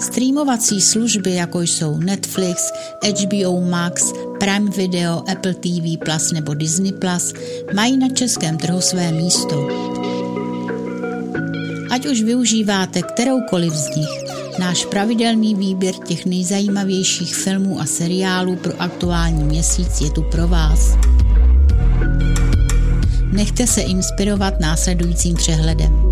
Streamovací 0.00 0.80
služby, 0.80 1.34
jako 1.34 1.60
jsou 1.60 1.98
Netflix, 1.98 2.72
HBO 3.02 3.60
Max, 3.60 4.12
Prime 4.38 4.70
Video, 4.70 5.22
Apple 5.32 5.54
TV 5.54 6.04
Plus 6.04 6.32
nebo 6.32 6.54
Disney 6.54 6.92
Plus, 6.92 7.32
mají 7.74 7.96
na 7.96 8.08
českém 8.08 8.56
trhu 8.56 8.80
své 8.80 9.12
místo. 9.12 9.68
Ať 11.90 12.06
už 12.06 12.22
využíváte 12.22 13.02
kteroukoliv 13.02 13.72
z 13.72 13.96
nich, 13.96 14.24
náš 14.58 14.84
pravidelný 14.84 15.54
výběr 15.54 15.94
těch 15.94 16.26
nejzajímavějších 16.26 17.34
filmů 17.34 17.80
a 17.80 17.86
seriálů 17.86 18.56
pro 18.56 18.72
aktuální 18.78 19.44
měsíc 19.44 20.00
je 20.00 20.10
tu 20.10 20.22
pro 20.22 20.48
vás. 20.48 20.98
Nechte 23.32 23.66
se 23.66 23.80
inspirovat 23.80 24.60
následujícím 24.60 25.34
přehledem. 25.34 26.06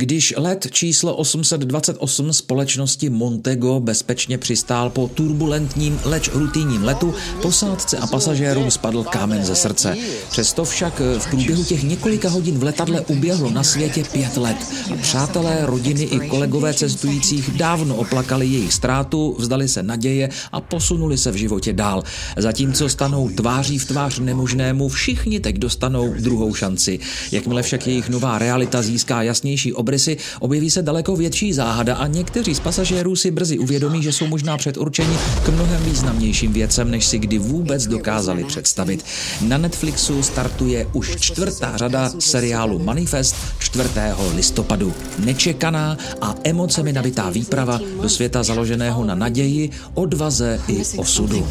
Když 0.00 0.34
let 0.36 0.66
číslo 0.70 1.16
828 1.16 2.32
společnosti 2.32 3.10
Montego 3.10 3.80
bezpečně 3.80 4.38
přistál 4.38 4.90
po 4.90 5.10
turbulentním, 5.14 6.00
leč 6.04 6.30
rutinním 6.32 6.84
letu, 6.84 7.14
posádce 7.42 7.98
a 7.98 8.06
pasažérům 8.06 8.70
spadl 8.70 9.04
kámen 9.04 9.44
ze 9.44 9.54
srdce. 9.54 9.96
Přesto 10.30 10.64
však 10.64 11.02
v 11.18 11.30
průběhu 11.30 11.64
těch 11.64 11.82
několika 11.82 12.28
hodin 12.28 12.58
v 12.58 12.62
letadle 12.62 13.00
uběhlo 13.00 13.50
na 13.50 13.62
světě 13.62 14.04
pět 14.12 14.36
let. 14.36 14.56
Přátelé, 15.02 15.58
rodiny 15.62 16.02
i 16.02 16.28
kolegové 16.28 16.74
cestujících 16.74 17.50
dávno 17.50 17.96
oplakali 17.96 18.46
jejich 18.46 18.74
ztrátu, 18.74 19.36
vzdali 19.38 19.68
se 19.68 19.82
naděje 19.82 20.28
a 20.52 20.60
posunuli 20.60 21.18
se 21.18 21.30
v 21.30 21.34
životě 21.34 21.72
dál. 21.72 22.02
Zatímco 22.36 22.88
stanou 22.88 23.28
tváří 23.28 23.78
v 23.78 23.84
tvář 23.86 24.18
nemožnému, 24.18 24.88
všichni 24.88 25.40
teď 25.40 25.56
dostanou 25.56 26.14
druhou 26.20 26.54
šanci. 26.54 26.98
Jakmile 27.32 27.62
však 27.62 27.86
jejich 27.86 28.08
nová 28.08 28.38
realita 28.38 28.82
získá 28.82 29.22
jasnější 29.22 29.72
obraz, 29.72 29.89
obrysy, 29.90 30.16
objeví 30.40 30.70
se 30.70 30.82
daleko 30.82 31.16
větší 31.16 31.52
záhada 31.52 31.96
a 31.96 32.06
někteří 32.06 32.54
z 32.54 32.60
pasažérů 32.60 33.16
si 33.16 33.30
brzy 33.30 33.58
uvědomí, 33.58 34.02
že 34.02 34.12
jsou 34.12 34.26
možná 34.26 34.56
předurčeni 34.56 35.16
k 35.44 35.48
mnohem 35.48 35.82
významnějším 35.82 36.52
věcem, 36.52 36.90
než 36.90 37.06
si 37.06 37.18
kdy 37.18 37.38
vůbec 37.38 37.86
dokázali 37.86 38.44
představit. 38.44 39.04
Na 39.40 39.58
Netflixu 39.58 40.22
startuje 40.22 40.86
už 40.92 41.16
čtvrtá 41.16 41.76
řada 41.76 42.12
seriálu 42.18 42.78
Manifest 42.78 43.36
4. 43.58 43.88
listopadu. 44.34 44.94
Nečekaná 45.18 45.98
a 46.20 46.34
emocemi 46.44 46.92
nabitá 46.92 47.30
výprava 47.30 47.80
do 48.02 48.08
světa 48.08 48.42
založeného 48.42 49.04
na 49.04 49.14
naději, 49.14 49.70
odvaze 49.94 50.60
i 50.68 50.82
osudu. 50.96 51.46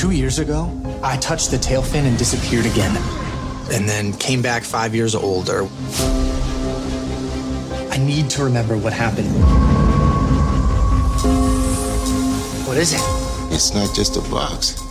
Two 0.00 0.10
years 0.10 0.38
ago, 0.38 0.70
I 1.02 1.16
touched 1.16 1.50
the 1.50 1.58
tail 1.68 1.82
fin 1.82 2.06
and 2.06 2.18
disappeared 2.18 2.66
again. 2.66 2.96
And 3.76 3.88
then 3.88 4.12
came 4.12 4.42
back 4.42 4.64
five 4.64 4.94
years 4.94 5.14
older. 5.14 5.64
I 8.00 8.02
need 8.02 8.30
to 8.30 8.44
remember 8.44 8.78
what 8.78 8.94
happened. 8.94 9.28
What 12.66 12.78
is 12.78 12.94
it? 12.94 13.00
It's 13.52 13.74
not 13.74 13.94
just 13.94 14.16
a 14.16 14.22
box. 14.30 14.89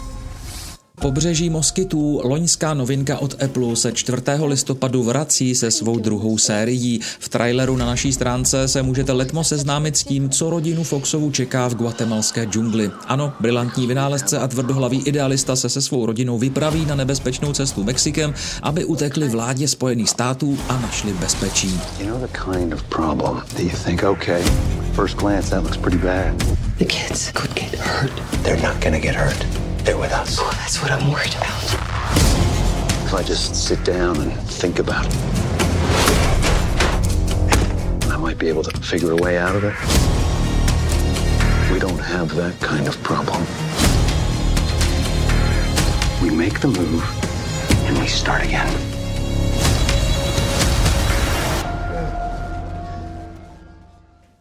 Pobřeží 1.02 1.50
moskytů, 1.50 2.22
loňská 2.24 2.74
novinka 2.74 3.18
od 3.18 3.44
Apple 3.44 3.76
se 3.76 3.92
4. 3.92 4.22
listopadu 4.46 5.04
vrací 5.04 5.56
se 5.56 5.72
svou 5.72 6.00
druhou 6.00 6.38
sérií. 6.38 7.00
V 7.20 7.30
traileru 7.30 7.78
na 7.78 7.86
naší 7.86 8.14
stránce 8.14 8.68
se 8.68 8.84
můžete 8.84 9.12
letmo 9.12 9.44
seznámit 9.44 9.98
s 9.98 10.04
tím, 10.04 10.30
co 10.30 10.50
rodinu 10.50 10.84
Foxovu 10.84 11.32
čeká 11.32 11.68
v 11.68 11.76
guatemalské 11.76 12.46
džungli. 12.46 12.92
Ano, 13.08 13.34
brilantní 13.40 13.88
vynálezce 13.88 14.40
a 14.40 14.48
tvrdohlavý 14.48 15.02
idealista 15.02 15.56
se 15.56 15.70
se 15.70 15.82
svou 15.82 16.06
rodinou 16.06 16.38
vypraví 16.38 16.86
na 16.86 16.96
nebezpečnou 16.96 17.54
cestu 17.54 17.84
Mexikem, 17.84 18.34
aby 18.64 18.86
utekli 18.86 19.30
vládě 19.30 19.68
Spojených 19.68 20.10
států 20.10 20.58
a 20.70 20.82
našli 20.82 21.14
bezpečí. 21.14 21.80
You 22.00 22.08
know 22.08 22.20
the 22.20 22.40
kind 22.52 22.74
of 22.74 22.84
problem 22.84 23.42
that 23.48 23.60
you 23.60 23.72
think, 23.86 24.04
okay, 24.04 24.44
first 24.94 25.18
glance 25.18 25.50
that 25.50 25.64
looks 25.64 25.78
pretty 25.78 25.98
bad. 25.98 26.44
The 26.78 26.86
kids 26.86 27.32
could 27.32 27.54
get 27.54 27.76
hurt. 27.76 28.12
They're 28.44 28.62
not 28.62 28.84
gonna 28.84 29.00
get 29.00 29.16
hurt. 29.16 29.69
They're 29.84 29.98
with 29.98 30.12
us. 30.12 30.38
Oh, 30.40 30.52
that's 30.58 30.82
what 30.82 30.92
I'm 30.92 31.12
worried 31.12 31.34
about. 31.36 31.64
If 33.06 33.14
I 33.14 33.24
just 33.24 33.56
sit 33.56 33.84
down 33.84 34.18
and 34.18 34.32
think 34.42 34.80
about 34.80 35.06
it, 35.06 35.16
I 38.12 38.18
might 38.18 38.38
be 38.38 38.50
able 38.50 38.64
to 38.64 38.80
figure 38.82 39.12
a 39.12 39.16
way 39.16 39.38
out 39.38 39.56
of 39.56 39.64
it. 39.64 39.74
We 41.74 41.80
don't 41.80 42.00
have 42.00 42.36
that 42.36 42.60
kind 42.60 42.88
of 42.88 43.02
problem. 43.04 43.42
We 46.22 46.30
make 46.36 46.60
the 46.60 46.68
move 46.68 47.04
and 47.88 47.98
we 47.98 48.08
start 48.08 48.44
again. 48.44 48.99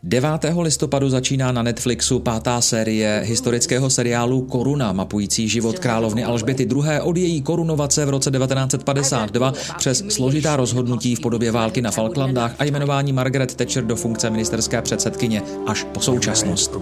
9. 0.09 0.31
listopadu 0.61 1.11
začíná 1.11 1.53
na 1.53 1.63
Netflixu 1.63 2.19
pátá 2.19 2.61
série 2.61 3.23
historického 3.25 3.91
seriálu 3.91 4.43
Koruna, 4.43 4.93
mapující 4.93 5.49
život 5.49 5.79
královny 5.79 6.25
Alžběty 6.25 6.63
II. 6.63 7.01
od 7.03 7.17
její 7.17 7.43
korunovace 7.43 8.07
v 8.07 8.09
roce 8.09 8.31
1952 8.31 9.53
přes 9.79 10.05
složitá 10.09 10.57
rozhodnutí 10.57 11.15
v 11.15 11.21
podobě 11.21 11.51
války 11.51 11.83
na 11.83 11.91
Falklandách 11.91 12.55
a 12.59 12.65
jmenování 12.65 13.13
Margaret 13.13 13.55
Thatcher 13.55 13.85
do 13.85 13.97
funkce 13.97 14.31
ministerské 14.31 14.83
předsedkyně 14.83 15.43
až 15.67 15.85
po 15.85 16.01
současnost. 16.01 16.75
I 16.75 16.79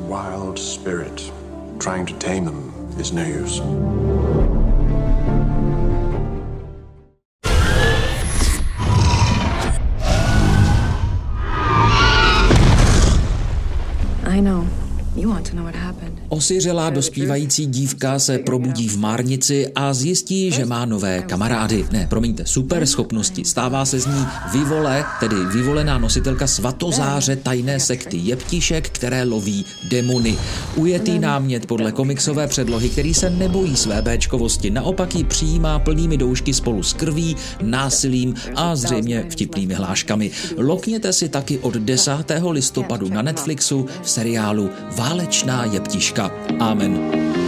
Osiřelá 16.46 16.90
dospívající 16.90 17.66
dívka 17.66 18.18
se 18.18 18.38
probudí 18.38 18.88
v 18.88 18.98
márnici 18.98 19.68
a 19.74 19.94
zjistí, 19.94 20.50
že 20.50 20.64
má 20.64 20.84
nové 20.84 21.22
kamarády. 21.22 21.86
Ne, 21.92 22.06
promiňte, 22.10 22.46
super 22.46 22.86
schopnosti. 22.86 23.44
Stává 23.44 23.84
se 23.84 24.00
z 24.00 24.06
ní 24.06 24.26
vyvole, 24.52 25.04
tedy 25.20 25.36
vyvolená 25.54 25.98
nositelka 25.98 26.46
svatozáře 26.46 27.36
tajné 27.36 27.80
sekty 27.80 28.16
jeptišek, 28.16 28.88
které 28.88 29.24
loví 29.24 29.64
demony. 29.88 30.38
Ujetý 30.76 31.18
námět 31.18 31.66
podle 31.66 31.92
komiksové 31.92 32.46
předlohy, 32.46 32.88
který 32.88 33.14
se 33.14 33.30
nebojí 33.30 33.76
své 33.76 34.02
béčkovosti, 34.02 34.70
naopak 34.70 35.14
ji 35.14 35.24
přijímá 35.24 35.78
plnými 35.78 36.16
doušky 36.16 36.54
spolu 36.54 36.82
s 36.82 36.92
krví, 36.92 37.36
násilím 37.62 38.34
a 38.54 38.76
zřejmě 38.76 39.26
vtipnými 39.28 39.74
hláškami. 39.74 40.30
Lokněte 40.56 41.12
si 41.12 41.28
taky 41.28 41.58
od 41.58 41.74
10. 41.74 42.12
listopadu 42.50 43.08
na 43.08 43.22
Netflixu 43.22 43.86
v 44.02 44.10
seriálu 44.10 44.70
Válečná 44.96 45.64
jeptiška. 45.64 46.35
Amen. 46.60 47.45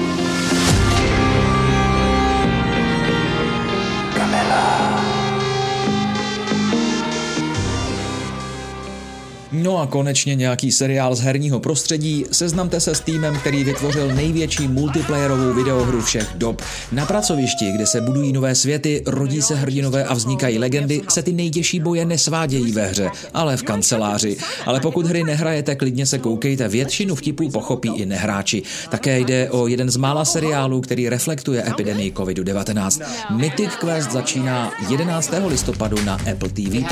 A 9.80 9.86
konečně 9.86 10.34
nějaký 10.34 10.72
seriál 10.72 11.14
z 11.14 11.20
herního 11.20 11.60
prostředí. 11.60 12.24
Seznamte 12.32 12.80
se 12.80 12.94
s 12.94 13.00
týmem, 13.00 13.36
který 13.36 13.64
vytvořil 13.64 14.14
největší 14.14 14.68
multiplayerovou 14.68 15.54
videohru 15.54 16.02
všech 16.02 16.28
dob. 16.34 16.62
Na 16.92 17.06
pracovišti, 17.06 17.72
kde 17.72 17.86
se 17.86 18.00
budují 18.00 18.32
nové 18.32 18.54
světy, 18.54 19.02
rodí 19.06 19.42
se 19.42 19.54
hrdinové 19.54 20.04
a 20.04 20.14
vznikají 20.14 20.58
legendy, 20.58 21.02
se 21.08 21.22
ty 21.22 21.32
nejtěžší 21.32 21.80
boje 21.80 22.04
nesvádějí 22.04 22.72
ve 22.72 22.86
hře, 22.86 23.10
ale 23.34 23.56
v 23.56 23.62
kanceláři. 23.62 24.36
Ale 24.66 24.80
pokud 24.80 25.06
hry 25.06 25.24
nehrajete, 25.24 25.74
klidně 25.74 26.06
se 26.06 26.18
koukejte, 26.18 26.68
většinu 26.68 27.14
vtipů 27.14 27.50
pochopí 27.50 27.90
i 27.96 28.06
nehráči. 28.06 28.62
Také 28.90 29.20
jde 29.20 29.50
o 29.50 29.66
jeden 29.66 29.90
z 29.90 29.96
mála 29.96 30.24
seriálů, 30.24 30.80
který 30.80 31.08
reflektuje 31.08 31.68
epidemii 31.70 32.12
COVID-19. 32.12 33.06
Mythic 33.36 33.70
Quest 33.80 34.12
začíná 34.12 34.72
11. 34.88 35.32
listopadu 35.46 36.04
na 36.04 36.14
Apple 36.14 36.48
TV+. 36.48 36.84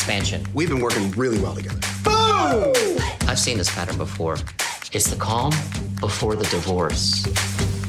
The 0.00 0.12
expansion. 0.12 0.46
We've 0.54 0.68
been 0.68 0.80
working 0.80 1.10
really 1.12 1.38
well 1.40 1.54
together. 1.54 1.80
Boom! 2.04 2.72
I've 3.28 3.38
seen 3.38 3.58
this 3.58 3.72
pattern 3.74 3.96
before. 3.96 4.36
It's 4.92 5.10
the 5.10 5.16
calm 5.16 5.52
before 6.00 6.36
the 6.36 6.44
divorce. 6.44 7.24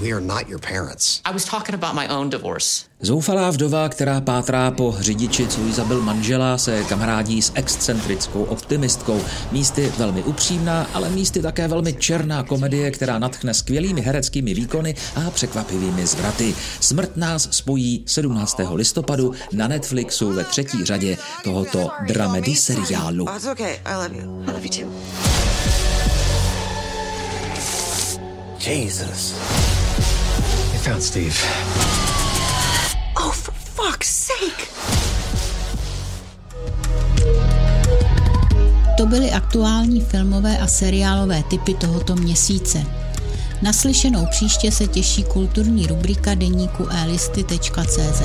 We 0.01 0.11
are 0.13 0.21
not 0.21 0.49
your 0.49 0.59
parents. 0.59 1.21
I 1.25 1.31
was 1.31 1.45
talking 1.45 1.75
about 1.75 1.93
my 1.93 2.07
own 2.07 2.29
divorce. 2.29 2.85
Zoufalá 3.01 3.49
vdova, 3.49 3.89
která 3.89 4.21
pátrá 4.21 4.71
po 4.71 4.95
řidiči, 4.99 5.47
co 5.47 5.61
jí 5.61 5.73
zabil 5.73 6.01
manžela, 6.01 6.57
se 6.57 6.83
kamarádí 6.83 7.41
s 7.41 7.51
excentrickou 7.55 8.43
optimistkou. 8.43 9.21
Místy 9.51 9.93
velmi 9.97 10.23
upřímná, 10.23 10.87
ale 10.93 11.09
místy 11.09 11.41
také 11.41 11.67
velmi 11.67 11.93
černá 11.93 12.43
komedie, 12.43 12.91
která 12.91 13.19
nadchne 13.19 13.53
skvělými 13.53 14.01
hereckými 14.01 14.53
výkony 14.53 14.95
a 15.15 15.31
překvapivými 15.31 16.07
zvraty. 16.07 16.55
Smrt 16.79 17.17
nás 17.17 17.47
spojí 17.51 18.03
17. 18.07 18.57
listopadu 18.73 19.33
na 19.53 19.67
Netflixu 19.67 20.33
ve 20.33 20.43
třetí 20.43 20.85
řadě 20.85 21.17
tohoto 21.43 21.89
dramedy 22.07 22.55
seriálu. 22.55 23.25
Jesus 28.67 29.33
found 30.81 31.03
Steve. 31.03 31.35
Oh, 33.15 33.31
for 33.31 33.53
fuck's 33.53 34.09
sake! 34.09 34.67
To 38.97 39.05
byly 39.05 39.31
aktuální 39.31 40.01
filmové 40.01 40.57
a 40.57 40.67
seriálové 40.67 41.43
typy 41.43 41.73
tohoto 41.73 42.15
měsíce. 42.15 42.83
Naslyšenou 43.61 44.25
příště 44.29 44.71
se 44.71 44.87
těší 44.87 45.23
kulturní 45.23 45.87
rubrika 45.87 46.33
deníku 46.33 46.87
elisty.cz. 46.89 48.21